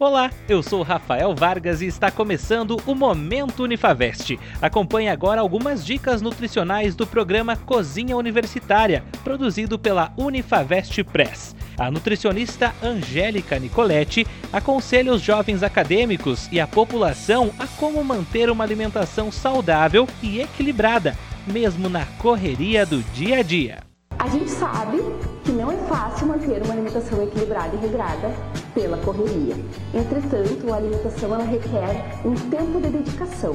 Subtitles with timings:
[0.00, 4.38] Olá, eu sou Rafael Vargas e está começando o Momento Unifavest.
[4.62, 11.56] Acompanhe agora algumas dicas nutricionais do programa Cozinha Universitária, produzido pela Unifavest Press.
[11.76, 18.62] A nutricionista Angélica Nicoletti aconselha os jovens acadêmicos e a população a como manter uma
[18.62, 23.78] alimentação saudável e equilibrada, mesmo na correria do dia a dia.
[24.16, 24.98] A gente sabe
[25.44, 28.32] que não é fácil manter uma alimentação equilibrada e regrada
[28.78, 29.56] pela correria.
[29.92, 33.54] Entretanto, a alimentação ela requer um tempo de dedicação.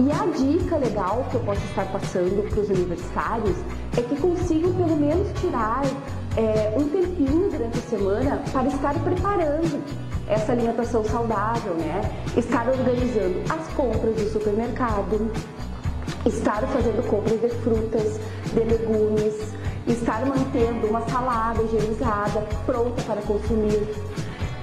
[0.00, 3.56] E a dica legal que eu posso estar passando para os universitários
[3.94, 5.82] é que consigam pelo menos tirar
[6.36, 9.84] é, um tempinho durante a semana para estar preparando
[10.26, 12.00] essa alimentação saudável, né?
[12.34, 15.30] Estar organizando as compras do supermercado,
[16.24, 18.18] estar fazendo compras de frutas,
[18.54, 19.34] de legumes,
[19.86, 23.86] estar mantendo uma salada higienizada, pronta para consumir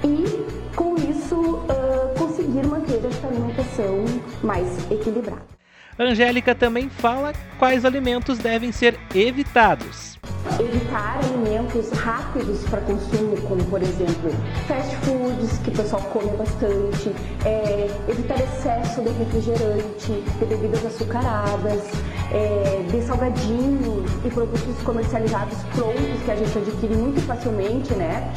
[0.03, 4.05] e, com isso, uh, conseguir manter essa alimentação
[4.43, 5.51] mais equilibrada.
[5.99, 10.19] Angélica também fala quais alimentos devem ser evitados.
[10.59, 14.31] Evitar alimentos rápidos para consumo, como por exemplo
[14.67, 17.11] fast foods, que o pessoal come bastante,
[17.45, 21.83] é, evitar excesso de refrigerante, de bebidas açucaradas,
[22.31, 28.33] é, de salgadinhos e produtos comercializados prontos que a gente adquire muito facilmente, né?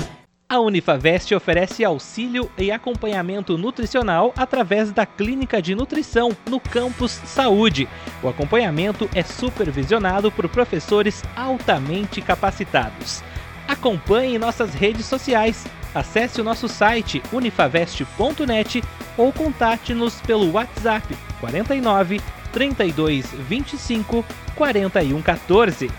[0.46, 7.88] A Unifavest oferece auxílio e acompanhamento nutricional através da Clínica de Nutrição no Campus Saúde.
[8.22, 13.22] O acompanhamento é supervisionado por professores altamente capacitados.
[13.66, 15.66] Acompanhe nossas redes sociais.
[15.94, 18.84] Acesse o nosso site unifavest.net
[19.16, 22.20] ou contate-nos pelo WhatsApp 49
[22.52, 25.90] 32 25 41 14.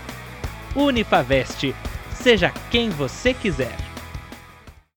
[0.76, 1.74] Unifavest.
[2.14, 3.85] Seja quem você quiser.